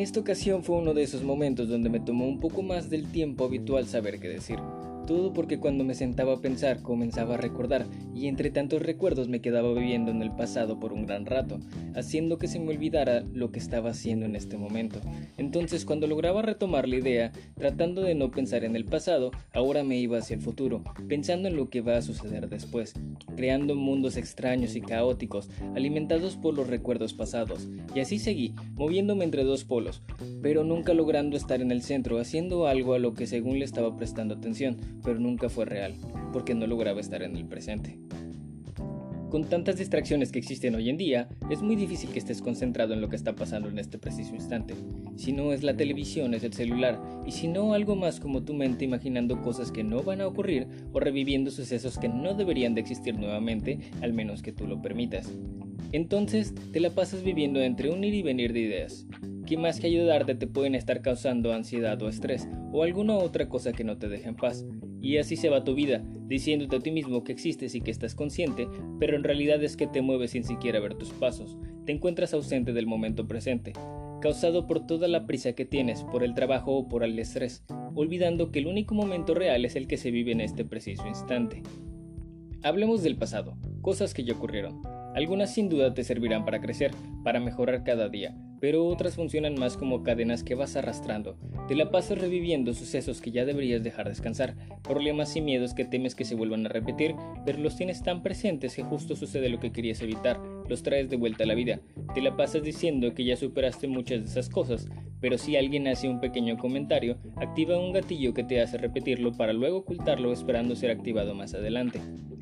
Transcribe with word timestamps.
esta 0.00 0.20
ocasión 0.20 0.62
fue 0.64 0.76
uno 0.76 0.94
de 0.94 1.02
esos 1.02 1.22
momentos 1.22 1.68
donde 1.68 1.88
me 1.88 2.00
tomó 2.00 2.26
un 2.26 2.40
poco 2.40 2.62
más 2.62 2.90
del 2.90 3.10
tiempo 3.10 3.44
habitual 3.44 3.86
saber 3.86 4.18
qué 4.20 4.28
decir. 4.28 4.58
Todo 5.10 5.32
porque 5.32 5.58
cuando 5.58 5.82
me 5.82 5.96
sentaba 5.96 6.34
a 6.34 6.40
pensar 6.40 6.82
comenzaba 6.82 7.34
a 7.34 7.36
recordar 7.36 7.88
y 8.14 8.28
entre 8.28 8.52
tantos 8.52 8.80
recuerdos 8.80 9.26
me 9.26 9.40
quedaba 9.40 9.74
viviendo 9.74 10.12
en 10.12 10.22
el 10.22 10.30
pasado 10.30 10.78
por 10.78 10.92
un 10.92 11.04
gran 11.04 11.26
rato, 11.26 11.58
haciendo 11.96 12.38
que 12.38 12.46
se 12.46 12.60
me 12.60 12.68
olvidara 12.68 13.24
lo 13.32 13.50
que 13.50 13.58
estaba 13.58 13.90
haciendo 13.90 14.24
en 14.24 14.36
este 14.36 14.56
momento. 14.56 15.00
Entonces 15.36 15.84
cuando 15.84 16.06
lograba 16.06 16.42
retomar 16.42 16.86
la 16.86 16.94
idea, 16.94 17.32
tratando 17.56 18.02
de 18.02 18.14
no 18.14 18.30
pensar 18.30 18.62
en 18.62 18.76
el 18.76 18.84
pasado, 18.84 19.32
ahora 19.52 19.82
me 19.82 19.98
iba 19.98 20.18
hacia 20.18 20.36
el 20.36 20.42
futuro, 20.42 20.84
pensando 21.08 21.48
en 21.48 21.56
lo 21.56 21.70
que 21.70 21.80
va 21.80 21.96
a 21.96 22.02
suceder 22.02 22.48
después, 22.48 22.94
creando 23.34 23.74
mundos 23.74 24.16
extraños 24.16 24.76
y 24.76 24.80
caóticos, 24.80 25.50
alimentados 25.74 26.36
por 26.36 26.54
los 26.54 26.68
recuerdos 26.68 27.14
pasados. 27.14 27.68
Y 27.96 27.98
así 27.98 28.20
seguí, 28.20 28.54
moviéndome 28.74 29.24
entre 29.24 29.42
dos 29.42 29.64
polos, 29.64 30.02
pero 30.40 30.62
nunca 30.62 30.94
logrando 30.94 31.36
estar 31.36 31.60
en 31.60 31.72
el 31.72 31.82
centro, 31.82 32.20
haciendo 32.20 32.68
algo 32.68 32.94
a 32.94 33.00
lo 33.00 33.14
que 33.14 33.26
según 33.26 33.58
le 33.58 33.64
estaba 33.64 33.96
prestando 33.96 34.34
atención 34.34 34.99
pero 35.02 35.18
nunca 35.18 35.48
fue 35.48 35.64
real, 35.64 35.94
porque 36.32 36.54
no 36.54 36.66
lograba 36.66 37.00
estar 37.00 37.22
en 37.22 37.36
el 37.36 37.46
presente. 37.46 37.98
Con 39.30 39.44
tantas 39.44 39.76
distracciones 39.76 40.32
que 40.32 40.40
existen 40.40 40.74
hoy 40.74 40.90
en 40.90 40.96
día, 40.96 41.28
es 41.50 41.62
muy 41.62 41.76
difícil 41.76 42.10
que 42.10 42.18
estés 42.18 42.42
concentrado 42.42 42.94
en 42.94 43.00
lo 43.00 43.08
que 43.08 43.14
está 43.14 43.36
pasando 43.36 43.68
en 43.68 43.78
este 43.78 43.96
preciso 43.96 44.34
instante. 44.34 44.74
Si 45.14 45.32
no 45.32 45.52
es 45.52 45.62
la 45.62 45.76
televisión, 45.76 46.34
es 46.34 46.42
el 46.42 46.52
celular, 46.52 47.00
y 47.24 47.30
si 47.30 47.46
no 47.46 47.72
algo 47.72 47.94
más 47.94 48.18
como 48.18 48.42
tu 48.42 48.54
mente 48.54 48.84
imaginando 48.84 49.40
cosas 49.40 49.70
que 49.70 49.84
no 49.84 50.02
van 50.02 50.20
a 50.20 50.26
ocurrir 50.26 50.66
o 50.92 50.98
reviviendo 50.98 51.52
sucesos 51.52 51.96
que 51.96 52.08
no 52.08 52.34
deberían 52.34 52.74
de 52.74 52.80
existir 52.80 53.14
nuevamente, 53.14 53.78
al 54.02 54.12
menos 54.12 54.42
que 54.42 54.50
tú 54.50 54.66
lo 54.66 54.82
permitas. 54.82 55.32
Entonces, 55.92 56.52
te 56.72 56.80
la 56.80 56.90
pasas 56.90 57.22
viviendo 57.22 57.60
entre 57.60 57.90
un 57.90 58.02
ir 58.02 58.14
y 58.14 58.22
venir 58.22 58.52
de 58.52 58.60
ideas, 58.60 59.06
que 59.46 59.56
más 59.56 59.78
que 59.78 59.86
ayudarte 59.86 60.34
te 60.34 60.48
pueden 60.48 60.74
estar 60.74 61.02
causando 61.02 61.52
ansiedad 61.52 62.02
o 62.02 62.08
estrés, 62.08 62.48
o 62.72 62.82
alguna 62.82 63.14
otra 63.14 63.48
cosa 63.48 63.72
que 63.72 63.84
no 63.84 63.96
te 63.96 64.08
deje 64.08 64.28
en 64.28 64.34
paz. 64.34 64.64
Y 65.00 65.16
así 65.16 65.36
se 65.36 65.48
va 65.48 65.64
tu 65.64 65.74
vida, 65.74 66.04
diciéndote 66.26 66.76
a 66.76 66.80
ti 66.80 66.90
mismo 66.90 67.24
que 67.24 67.32
existes 67.32 67.74
y 67.74 67.80
que 67.80 67.90
estás 67.90 68.14
consciente, 68.14 68.68
pero 68.98 69.16
en 69.16 69.24
realidad 69.24 69.62
es 69.62 69.76
que 69.76 69.86
te 69.86 70.02
mueves 70.02 70.32
sin 70.32 70.44
siquiera 70.44 70.80
ver 70.80 70.94
tus 70.94 71.10
pasos. 71.10 71.56
Te 71.86 71.92
encuentras 71.92 72.34
ausente 72.34 72.72
del 72.72 72.86
momento 72.86 73.26
presente, 73.26 73.72
causado 74.20 74.66
por 74.66 74.86
toda 74.86 75.08
la 75.08 75.26
prisa 75.26 75.54
que 75.54 75.64
tienes, 75.64 76.04
por 76.04 76.22
el 76.22 76.34
trabajo 76.34 76.76
o 76.76 76.88
por 76.88 77.02
el 77.02 77.18
estrés, 77.18 77.64
olvidando 77.94 78.52
que 78.52 78.58
el 78.58 78.66
único 78.66 78.94
momento 78.94 79.34
real 79.34 79.64
es 79.64 79.76
el 79.76 79.86
que 79.86 79.96
se 79.96 80.10
vive 80.10 80.32
en 80.32 80.40
este 80.40 80.64
preciso 80.64 81.06
instante. 81.06 81.62
Hablemos 82.62 83.02
del 83.02 83.16
pasado, 83.16 83.56
cosas 83.80 84.12
que 84.12 84.24
ya 84.24 84.34
ocurrieron. 84.34 84.82
Algunas 85.14 85.54
sin 85.54 85.70
duda 85.70 85.94
te 85.94 86.04
servirán 86.04 86.44
para 86.44 86.60
crecer, 86.60 86.90
para 87.24 87.40
mejorar 87.40 87.82
cada 87.84 88.10
día, 88.10 88.36
pero 88.60 88.86
otras 88.86 89.16
funcionan 89.16 89.54
más 89.58 89.76
como 89.76 90.02
cadenas 90.02 90.44
que 90.44 90.54
vas 90.54 90.76
arrastrando. 90.76 91.36
Te 91.66 91.74
la 91.74 91.90
pasas 91.90 92.18
reviviendo 92.18 92.74
sucesos 92.74 93.20
que 93.20 93.30
ya 93.30 93.44
deberías 93.44 93.82
dejar 93.82 94.08
descansar, 94.08 94.54
problemas 94.82 95.34
y 95.36 95.40
miedos 95.40 95.74
que 95.74 95.84
temes 95.84 96.14
que 96.14 96.24
se 96.24 96.34
vuelvan 96.34 96.66
a 96.66 96.68
repetir, 96.68 97.14
pero 97.44 97.58
los 97.58 97.76
tienes 97.76 98.02
tan 98.02 98.22
presentes 98.22 98.76
que 98.76 98.82
justo 98.82 99.16
sucede 99.16 99.48
lo 99.48 99.60
que 99.60 99.72
querías 99.72 100.02
evitar, 100.02 100.40
los 100.68 100.82
traes 100.82 101.08
de 101.08 101.16
vuelta 101.16 101.44
a 101.44 101.46
la 101.46 101.54
vida. 101.54 101.80
Te 102.14 102.20
la 102.20 102.36
pasas 102.36 102.62
diciendo 102.62 103.14
que 103.14 103.24
ya 103.24 103.36
superaste 103.36 103.88
muchas 103.88 104.20
de 104.20 104.26
esas 104.26 104.48
cosas, 104.48 104.88
pero 105.20 105.38
si 105.38 105.56
alguien 105.56 105.88
hace 105.88 106.08
un 106.08 106.20
pequeño 106.20 106.58
comentario, 106.58 107.18
activa 107.36 107.78
un 107.78 107.92
gatillo 107.92 108.34
que 108.34 108.44
te 108.44 108.60
hace 108.60 108.78
repetirlo 108.78 109.32
para 109.32 109.52
luego 109.52 109.78
ocultarlo 109.78 110.32
esperando 110.32 110.76
ser 110.76 110.90
activado 110.90 111.34
más 111.34 111.54
adelante. 111.54 112.00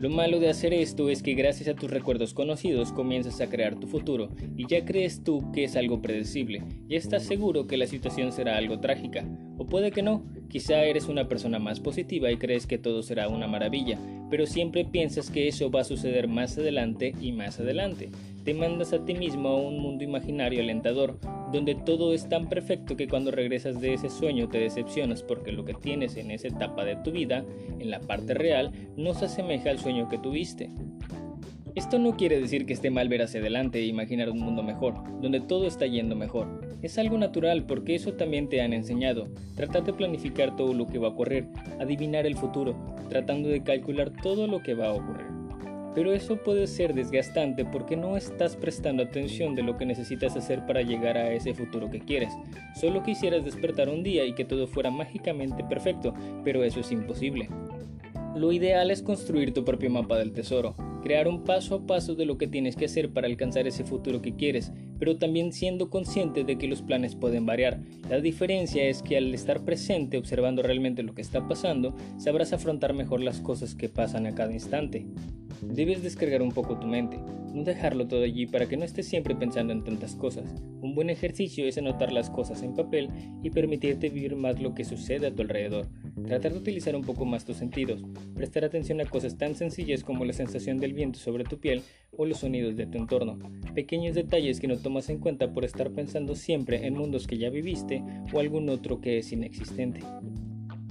Lo 0.00 0.08
malo 0.08 0.40
de 0.40 0.48
hacer 0.48 0.72
esto 0.72 1.10
es 1.10 1.22
que 1.22 1.34
gracias 1.34 1.68
a 1.68 1.74
tus 1.74 1.90
recuerdos 1.90 2.32
conocidos 2.32 2.90
comienzas 2.90 3.38
a 3.42 3.50
crear 3.50 3.78
tu 3.78 3.86
futuro 3.86 4.30
y 4.56 4.66
ya 4.66 4.86
crees 4.86 5.22
tú 5.22 5.52
que 5.52 5.64
es 5.64 5.76
algo 5.76 6.00
predecible, 6.00 6.62
y 6.88 6.96
estás 6.96 7.24
seguro 7.24 7.66
que 7.66 7.76
la 7.76 7.86
situación 7.86 8.32
será 8.32 8.56
algo 8.56 8.80
trágica, 8.80 9.28
o 9.58 9.66
puede 9.66 9.90
que 9.90 10.02
no, 10.02 10.24
quizá 10.50 10.82
eres 10.84 11.08
una 11.08 11.28
persona 11.28 11.58
más 11.58 11.80
positiva 11.80 12.30
y 12.30 12.36
crees 12.36 12.66
que 12.66 12.76
todo 12.76 13.02
será 13.02 13.28
una 13.28 13.46
maravilla, 13.46 13.98
pero 14.28 14.46
siempre 14.46 14.84
piensas 14.84 15.30
que 15.30 15.48
eso 15.48 15.70
va 15.70 15.80
a 15.80 15.84
suceder 15.84 16.28
más 16.28 16.58
adelante 16.58 17.14
y 17.20 17.32
más 17.32 17.58
adelante. 17.60 18.10
Te 18.44 18.52
mandas 18.52 18.92
a 18.92 19.04
ti 19.04 19.14
mismo 19.14 19.48
a 19.48 19.60
un 19.60 19.78
mundo 19.78 20.04
imaginario 20.04 20.60
alentador, 20.60 21.18
donde 21.52 21.74
todo 21.74 22.12
es 22.12 22.28
tan 22.28 22.48
perfecto 22.48 22.96
que 22.96 23.08
cuando 23.08 23.30
regresas 23.30 23.80
de 23.80 23.94
ese 23.94 24.10
sueño 24.10 24.48
te 24.48 24.58
decepcionas 24.58 25.22
porque 25.22 25.52
lo 25.52 25.64
que 25.64 25.74
tienes 25.74 26.16
en 26.16 26.30
esa 26.30 26.48
etapa 26.48 26.84
de 26.84 26.96
tu 26.96 27.12
vida, 27.12 27.44
en 27.78 27.90
la 27.90 28.00
parte 28.00 28.34
real, 28.34 28.72
no 28.96 29.14
se 29.14 29.26
asemeja 29.26 29.70
al 29.70 29.78
sueño 29.78 30.08
que 30.08 30.18
tuviste. 30.18 30.70
Esto 31.76 32.00
no 32.00 32.16
quiere 32.16 32.40
decir 32.40 32.66
que 32.66 32.72
esté 32.72 32.90
mal 32.90 33.08
ver 33.08 33.22
hacia 33.22 33.40
adelante 33.40 33.78
e 33.78 33.86
imaginar 33.86 34.28
un 34.28 34.40
mundo 34.40 34.62
mejor, 34.62 34.94
donde 35.20 35.40
todo 35.40 35.68
está 35.68 35.86
yendo 35.86 36.16
mejor. 36.16 36.60
Es 36.82 36.98
algo 36.98 37.16
natural 37.16 37.64
porque 37.64 37.94
eso 37.94 38.14
también 38.14 38.48
te 38.48 38.60
han 38.60 38.72
enseñado. 38.72 39.28
Tratar 39.54 39.84
de 39.84 39.92
planificar 39.92 40.56
todo 40.56 40.74
lo 40.74 40.88
que 40.88 40.98
va 40.98 41.08
a 41.08 41.10
ocurrir, 41.10 41.46
adivinar 41.78 42.26
el 42.26 42.36
futuro, 42.36 42.74
tratando 43.08 43.48
de 43.48 43.62
calcular 43.62 44.10
todo 44.20 44.48
lo 44.48 44.62
que 44.62 44.74
va 44.74 44.88
a 44.88 44.94
ocurrir. 44.94 45.26
Pero 45.94 46.12
eso 46.12 46.36
puede 46.38 46.66
ser 46.66 46.92
desgastante 46.92 47.64
porque 47.64 47.96
no 47.96 48.16
estás 48.16 48.56
prestando 48.56 49.04
atención 49.04 49.54
de 49.54 49.62
lo 49.62 49.76
que 49.76 49.86
necesitas 49.86 50.36
hacer 50.36 50.66
para 50.66 50.82
llegar 50.82 51.16
a 51.16 51.32
ese 51.32 51.54
futuro 51.54 51.88
que 51.88 52.00
quieres. 52.00 52.32
Solo 52.80 53.02
quisieras 53.04 53.44
despertar 53.44 53.88
un 53.88 54.02
día 54.02 54.24
y 54.24 54.34
que 54.34 54.44
todo 54.44 54.66
fuera 54.66 54.90
mágicamente 54.90 55.62
perfecto, 55.62 56.14
pero 56.44 56.64
eso 56.64 56.80
es 56.80 56.90
imposible. 56.90 57.48
Lo 58.34 58.50
ideal 58.52 58.90
es 58.90 59.02
construir 59.02 59.52
tu 59.52 59.64
propio 59.64 59.90
mapa 59.90 60.16
del 60.16 60.32
tesoro, 60.32 60.76
crear 61.00 61.28
un 61.28 61.44
paso 61.44 61.74
a 61.74 61.86
paso 61.86 62.14
de 62.14 62.26
lo 62.26 62.38
que 62.38 62.46
tienes 62.46 62.76
que 62.76 62.86
hacer 62.86 63.12
para 63.12 63.26
alcanzar 63.26 63.66
ese 63.66 63.84
futuro 63.84 64.22
que 64.22 64.36
quieres, 64.36 64.72
pero 64.98 65.16
también 65.16 65.52
siendo 65.52 65.90
consciente 65.90 66.44
de 66.44 66.58
que 66.58 66.68
los 66.68 66.82
planes 66.82 67.14
pueden 67.14 67.46
variar. 67.46 67.80
La 68.08 68.20
diferencia 68.20 68.84
es 68.84 69.02
que 69.02 69.16
al 69.16 69.34
estar 69.34 69.64
presente 69.64 70.18
observando 70.18 70.62
realmente 70.62 71.02
lo 71.02 71.14
que 71.14 71.22
está 71.22 71.46
pasando, 71.48 71.96
sabrás 72.18 72.52
afrontar 72.52 72.94
mejor 72.94 73.20
las 73.20 73.40
cosas 73.40 73.74
que 73.74 73.88
pasan 73.88 74.26
a 74.26 74.34
cada 74.34 74.52
instante. 74.52 75.06
Debes 75.62 76.02
descargar 76.02 76.42
un 76.42 76.52
poco 76.52 76.78
tu 76.78 76.86
mente, 76.86 77.18
no 77.54 77.64
dejarlo 77.64 78.06
todo 78.06 78.22
allí 78.22 78.46
para 78.46 78.66
que 78.66 78.76
no 78.76 78.84
estés 78.84 79.06
siempre 79.06 79.34
pensando 79.34 79.72
en 79.72 79.84
tantas 79.84 80.14
cosas. 80.14 80.54
Un 80.80 80.94
buen 80.94 81.10
ejercicio 81.10 81.66
es 81.66 81.76
anotar 81.78 82.12
las 82.12 82.30
cosas 82.30 82.62
en 82.62 82.74
papel 82.74 83.10
y 83.42 83.50
permitirte 83.50 84.08
vivir 84.08 84.36
más 84.36 84.60
lo 84.60 84.74
que 84.74 84.84
sucede 84.84 85.26
a 85.26 85.34
tu 85.34 85.42
alrededor. 85.42 85.86
Tratar 86.26 86.52
de 86.52 86.58
utilizar 86.58 86.96
un 86.96 87.02
poco 87.02 87.24
más 87.24 87.44
tus 87.44 87.56
sentidos, 87.56 88.02
prestar 88.34 88.64
atención 88.64 89.00
a 89.00 89.06
cosas 89.06 89.36
tan 89.36 89.54
sencillas 89.54 90.04
como 90.04 90.24
la 90.24 90.32
sensación 90.32 90.78
del 90.78 90.94
viento 90.94 91.18
sobre 91.18 91.44
tu 91.44 91.58
piel 91.58 91.82
o 92.16 92.24
los 92.24 92.38
sonidos 92.38 92.76
de 92.76 92.86
tu 92.86 92.98
entorno, 92.98 93.38
pequeños 93.74 94.14
detalles 94.14 94.60
que 94.60 94.68
no 94.68 94.76
tomas 94.76 95.08
en 95.08 95.18
cuenta 95.18 95.52
por 95.52 95.64
estar 95.64 95.90
pensando 95.90 96.34
siempre 96.34 96.86
en 96.86 96.94
mundos 96.94 97.26
que 97.26 97.38
ya 97.38 97.50
viviste 97.50 98.02
o 98.32 98.40
algún 98.40 98.68
otro 98.68 99.00
que 99.00 99.18
es 99.18 99.32
inexistente. 99.32 100.00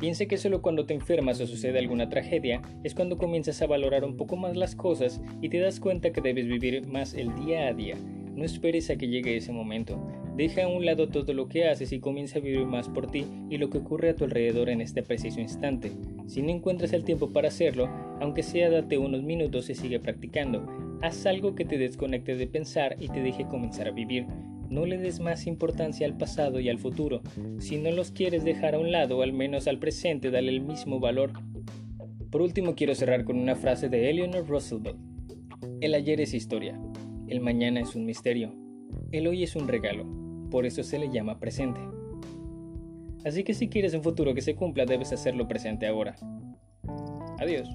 Piense 0.00 0.26
que 0.26 0.38
solo 0.38 0.62
cuando 0.62 0.86
te 0.86 0.94
enfermas 0.94 1.42
o 1.42 1.46
sucede 1.46 1.78
alguna 1.78 2.08
tragedia 2.08 2.62
es 2.82 2.94
cuando 2.94 3.18
comienzas 3.18 3.60
a 3.60 3.66
valorar 3.66 4.02
un 4.02 4.16
poco 4.16 4.34
más 4.34 4.56
las 4.56 4.74
cosas 4.74 5.20
y 5.42 5.50
te 5.50 5.58
das 5.58 5.78
cuenta 5.78 6.10
que 6.10 6.22
debes 6.22 6.48
vivir 6.48 6.86
más 6.86 7.12
el 7.12 7.34
día 7.34 7.66
a 7.66 7.74
día. 7.74 7.96
No 8.34 8.46
esperes 8.46 8.88
a 8.88 8.96
que 8.96 9.08
llegue 9.08 9.36
ese 9.36 9.52
momento. 9.52 10.02
Deja 10.38 10.64
a 10.64 10.68
un 10.68 10.86
lado 10.86 11.10
todo 11.10 11.34
lo 11.34 11.48
que 11.48 11.68
haces 11.68 11.92
y 11.92 12.00
comienza 12.00 12.38
a 12.38 12.40
vivir 12.40 12.64
más 12.64 12.88
por 12.88 13.10
ti 13.10 13.26
y 13.50 13.58
lo 13.58 13.68
que 13.68 13.76
ocurre 13.76 14.08
a 14.08 14.16
tu 14.16 14.24
alrededor 14.24 14.70
en 14.70 14.80
este 14.80 15.02
preciso 15.02 15.38
instante. 15.38 15.92
Si 16.26 16.40
no 16.40 16.48
encuentras 16.48 16.94
el 16.94 17.04
tiempo 17.04 17.28
para 17.28 17.48
hacerlo, 17.48 17.90
aunque 18.20 18.42
sea 18.42 18.70
date 18.70 18.96
unos 18.96 19.22
minutos 19.22 19.68
y 19.68 19.74
sigue 19.74 20.00
practicando. 20.00 20.66
Haz 21.02 21.26
algo 21.26 21.54
que 21.54 21.66
te 21.66 21.76
desconecte 21.76 22.36
de 22.36 22.46
pensar 22.46 22.96
y 22.98 23.08
te 23.08 23.20
deje 23.20 23.46
comenzar 23.48 23.88
a 23.88 23.92
vivir. 23.92 24.24
No 24.70 24.86
le 24.86 24.98
des 24.98 25.18
más 25.18 25.48
importancia 25.48 26.06
al 26.06 26.16
pasado 26.16 26.60
y 26.60 26.68
al 26.68 26.78
futuro. 26.78 27.22
Si 27.58 27.76
no 27.76 27.90
los 27.90 28.12
quieres 28.12 28.44
dejar 28.44 28.76
a 28.76 28.78
un 28.78 28.92
lado, 28.92 29.20
al 29.22 29.32
menos 29.32 29.66
al 29.66 29.78
presente, 29.78 30.30
dale 30.30 30.50
el 30.50 30.60
mismo 30.60 31.00
valor. 31.00 31.32
Por 32.30 32.40
último, 32.40 32.76
quiero 32.76 32.94
cerrar 32.94 33.24
con 33.24 33.36
una 33.36 33.56
frase 33.56 33.88
de 33.88 34.08
Eleanor 34.08 34.46
Roosevelt. 34.46 34.96
El 35.80 35.94
ayer 35.94 36.20
es 36.20 36.34
historia, 36.34 36.80
el 37.26 37.40
mañana 37.40 37.80
es 37.80 37.96
un 37.96 38.06
misterio, 38.06 38.54
el 39.10 39.26
hoy 39.26 39.42
es 39.42 39.56
un 39.56 39.66
regalo, 39.66 40.06
por 40.50 40.64
eso 40.64 40.84
se 40.84 40.98
le 41.00 41.10
llama 41.10 41.40
presente. 41.40 41.80
Así 43.24 43.42
que 43.42 43.54
si 43.54 43.68
quieres 43.68 43.92
un 43.94 44.02
futuro 44.02 44.34
que 44.34 44.40
se 44.40 44.54
cumpla, 44.54 44.86
debes 44.86 45.12
hacerlo 45.12 45.48
presente 45.48 45.86
ahora. 45.86 46.14
Adiós. 47.40 47.68